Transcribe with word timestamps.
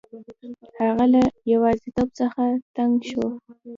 هغه 0.81 1.05
له 1.13 1.21
یوازیتوب 1.53 2.07
څخه 2.19 2.43
تنګ 2.75 2.93
شو. 3.09 3.25